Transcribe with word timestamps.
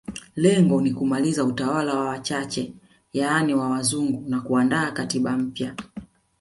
Lengo 0.35 0.81
ni 0.81 0.91
kumaliza 0.91 1.43
utawala 1.45 1.93
wa 1.95 2.05
wachache 2.05 2.73
yani 3.13 3.53
wa 3.53 3.69
wazungu 3.69 4.23
na 4.29 4.41
kuandaa 4.41 4.91
katiba 4.91 5.37
mpya 5.37 5.75